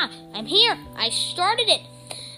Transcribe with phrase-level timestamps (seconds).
[0.00, 0.78] Haha, I'm here.
[0.96, 1.82] I started it.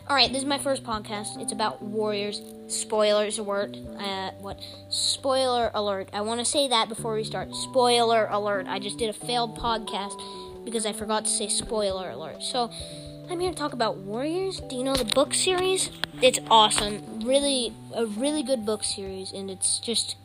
[0.09, 1.41] All right, this is my first podcast.
[1.41, 2.43] It's about Warriors.
[2.66, 3.77] Spoilers alert.
[4.00, 4.61] Uh, what?
[4.88, 6.09] Spoiler alert.
[6.12, 7.55] I want to say that before we start.
[7.55, 8.66] Spoiler alert.
[8.66, 10.20] I just did a failed podcast
[10.64, 12.43] because I forgot to say spoiler alert.
[12.43, 12.69] So,
[13.30, 14.59] I'm here to talk about Warriors.
[14.59, 15.88] Do you know the book series?
[16.20, 17.20] It's awesome.
[17.20, 20.16] Really, a really good book series, and it's just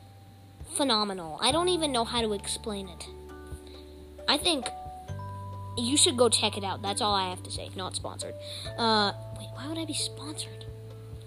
[0.76, 1.38] phenomenal.
[1.40, 3.06] I don't even know how to explain it.
[4.28, 4.66] I think
[5.78, 6.82] you should go check it out.
[6.82, 7.70] That's all I have to say.
[7.76, 8.34] Not sponsored.
[8.78, 10.66] Uh, wait, why would I be sponsored?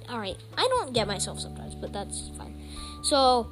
[0.09, 2.61] All right, I don't get myself sometimes, but that's fine.
[3.03, 3.49] So,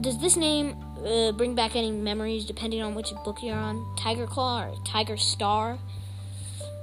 [0.00, 3.96] does this name uh, bring back any memories depending on which book you're on?
[3.96, 5.78] Tiger Claw or Tiger Star?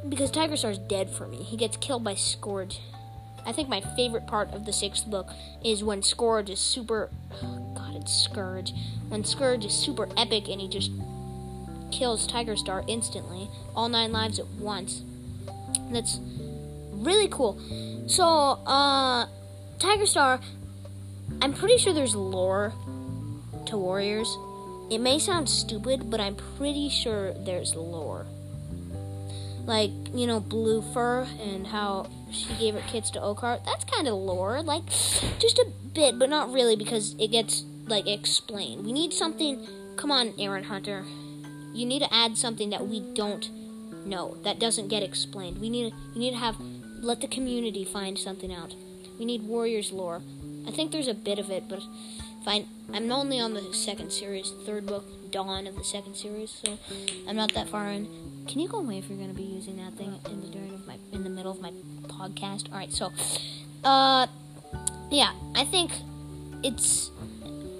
[0.07, 1.37] Because Tiger Star's dead for me.
[1.37, 2.79] He gets killed by Scourge.
[3.45, 5.29] I think my favorite part of the sixth book
[5.63, 7.09] is when Scourge is super.
[7.41, 8.73] Oh God, it's Scourge.
[9.09, 10.91] When Scourge is super epic and he just
[11.93, 15.03] kills Tiger Star instantly, all nine lives at once.
[15.91, 16.19] That's
[16.91, 17.59] really cool.
[18.07, 19.27] So, uh,
[19.79, 20.39] Tiger Star,
[21.41, 22.73] I'm pretty sure there's lore
[23.67, 24.35] to Warriors.
[24.89, 28.25] It may sound stupid, but I'm pretty sure there's lore.
[29.65, 33.65] Like, you know, Blue Fur and how she gave her kids to Oakheart.
[33.65, 34.61] That's kind of lore.
[34.61, 34.85] Like,
[35.39, 38.83] just a bit, but not really because it gets, like, explained.
[38.85, 39.65] We need something.
[39.95, 41.05] Come on, Erin Hunter
[41.73, 43.49] you need to add something that we don't
[44.05, 45.59] know that doesn't get explained.
[45.59, 46.57] We need to, you need to have
[47.01, 48.75] let the community find something out.
[49.19, 50.21] We need Warriors lore.
[50.67, 51.81] I think there's a bit of it, but
[52.43, 52.67] fine.
[52.93, 56.77] I'm only on the second series, third book, Dawn of the second series, so
[57.27, 58.07] I'm not that far in.
[58.47, 60.73] Can you go away if you're going to be using that thing in the during
[60.73, 61.71] of my in the middle of my
[62.07, 62.71] podcast?
[62.71, 63.11] All right, so,
[63.83, 64.27] uh,
[65.09, 65.91] yeah, I think
[66.63, 67.11] it's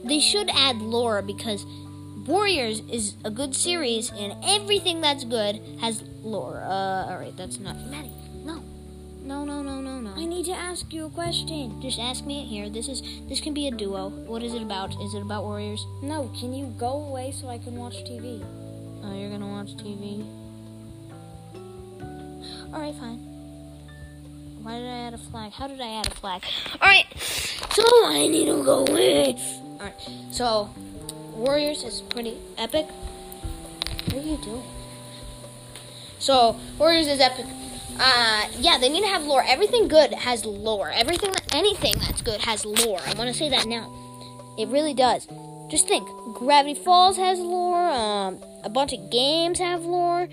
[0.04, 1.66] they should add lore because
[2.26, 6.64] Warriors is a good series, and everything that's good has lore.
[6.64, 7.76] Uh, alright, that's not.
[7.88, 8.12] Maddie,
[8.46, 8.64] no.
[9.24, 10.14] No, no, no, no, no.
[10.16, 11.82] I need to ask you a question.
[11.82, 12.70] Just ask me it here.
[12.70, 14.08] This is this can be a duo.
[14.08, 14.92] What is it about?
[15.02, 15.86] Is it about Warriors?
[16.02, 18.42] No, can you go away so I can watch TV?
[19.04, 20.26] Oh, you're gonna watch TV?
[22.74, 23.20] Alright, fine.
[24.64, 25.52] Why did I add a flag?
[25.52, 26.42] How did I add a flag?
[26.82, 29.38] Alright, so I need to go away.
[29.78, 30.70] Alright, so
[31.36, 32.88] Warriors is pretty epic.
[34.08, 34.64] What are you doing?
[36.20, 37.46] So Warriors is epic.
[38.00, 39.44] Uh, yeah, they need to have lore.
[39.46, 40.92] Everything good has lore.
[40.92, 43.00] Everything, anything that's good has lore.
[43.06, 43.92] I want to say that now.
[44.58, 45.28] It really does.
[45.70, 47.90] Just think, Gravity Falls has lore.
[47.90, 50.28] Um, a bunch of games have lore.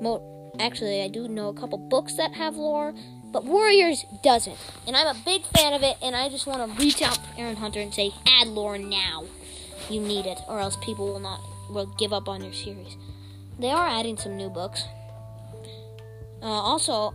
[0.00, 2.94] Mo- actually, I do know a couple books that have lore,
[3.32, 4.56] but Warriors doesn't.
[4.86, 5.96] And I'm a big fan of it.
[6.02, 9.24] And I just want to reach out to Erin Hunter and say, add lore now
[9.90, 11.40] you need it, or else people will not
[11.70, 12.96] will give up on your series.
[13.58, 14.84] They are adding some new books.
[16.42, 17.14] Uh, also,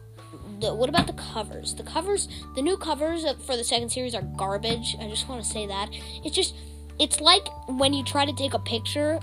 [0.59, 1.75] the, what about the covers?
[1.75, 4.95] The covers, the new covers for the second series are garbage.
[4.99, 5.89] I just want to say that.
[6.23, 6.55] It's just,
[6.97, 9.19] it's like when you try to take a picture,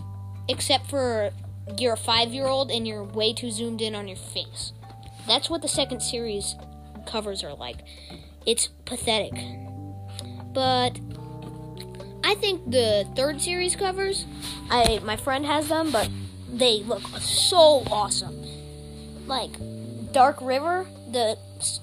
[0.48, 1.30] except for
[1.78, 4.72] you're a five year old and you're way too zoomed in on your face.
[5.26, 6.54] That's what the second series
[7.06, 7.78] covers are like.
[8.46, 9.32] It's pathetic.
[10.52, 10.98] But
[12.36, 14.24] think the third series covers,
[14.70, 16.08] I my friend has them, but
[16.52, 18.42] they look so awesome.
[19.26, 19.50] Like
[20.12, 21.36] Dark River, the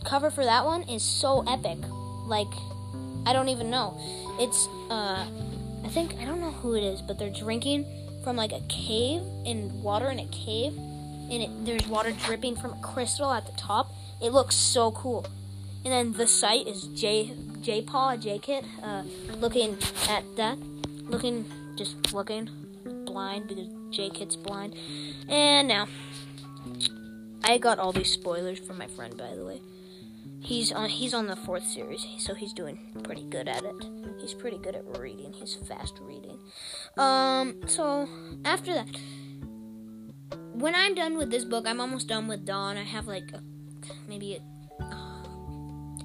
[0.05, 1.79] cover for that one is so epic.
[2.25, 2.51] Like
[3.25, 3.97] I don't even know.
[4.39, 5.27] It's uh
[5.83, 7.85] I think I don't know who it is, but they're drinking
[8.23, 10.73] from like a cave in water in a cave
[11.29, 13.91] and it, there's water dripping from a crystal at the top.
[14.21, 15.25] It looks so cool.
[15.83, 19.03] And then the site is J Jaypaw J Kit, uh,
[19.39, 19.77] looking
[20.09, 20.57] at that,
[21.05, 22.49] looking just looking
[23.05, 24.75] blind because Jaykit's blind.
[25.29, 25.87] And now
[27.43, 29.61] I got all these spoilers from my friend, by the way.
[30.41, 33.75] He's on he's on the fourth series, so he's doing pretty good at it.
[34.19, 35.31] He's pretty good at reading.
[35.31, 36.37] He's fast reading.
[36.97, 38.09] Um, so
[38.43, 38.87] after that,
[40.53, 42.77] when I'm done with this book, I'm almost done with Dawn.
[42.77, 43.41] I have like a,
[44.07, 44.52] maybe a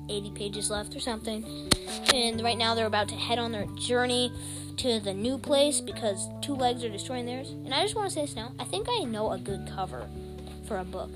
[0.09, 1.71] 80 pages left or something.
[2.15, 4.33] And right now they're about to head on their journey
[4.79, 7.51] to the new place because two legs are destroying theirs.
[7.51, 8.53] And I just want to say this now.
[8.59, 10.09] I think I know a good cover
[10.67, 11.11] for a book.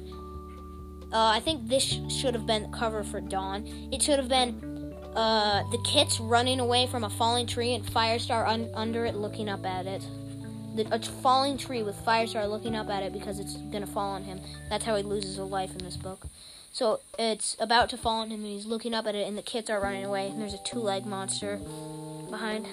[1.12, 3.66] Uh, I think this sh- should have been the cover for Dawn.
[3.92, 8.46] It should have been uh, the kits running away from a falling tree and Firestar
[8.48, 10.02] un- under it looking up at it.
[10.74, 14.24] The, a falling tree with Firestar looking up at it because it's gonna fall on
[14.24, 14.40] him.
[14.70, 16.26] That's how he loses a life in this book.
[16.72, 19.42] So it's about to fall on him, and he's looking up at it, and the
[19.42, 21.60] kids are running away, and there's a two-leg monster
[22.30, 22.66] behind.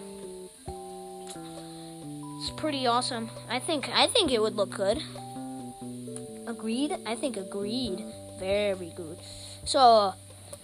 [2.42, 3.30] It's pretty awesome.
[3.50, 5.04] I think I think it would look good.
[6.48, 6.96] Agreed?
[7.06, 8.06] I think agreed.
[8.40, 9.18] Very good.
[9.66, 10.14] So,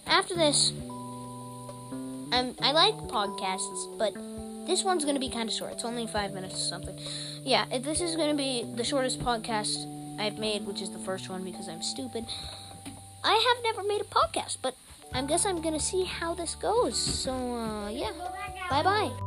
[0.06, 0.72] after this,
[2.32, 4.14] I'm, I like podcasts, but
[4.66, 5.72] this one's to be kind of short.
[5.72, 6.98] It's only five minutes or something.
[7.44, 9.76] Yeah, this is to be the shortest podcast
[10.18, 12.24] I've made, which is the first one because I'm stupid.
[13.26, 14.78] I have never made a podcast, but
[15.12, 16.94] I guess I'm to see how this goes.
[16.96, 18.14] So, uh, yeah.
[18.70, 19.25] Bye bye.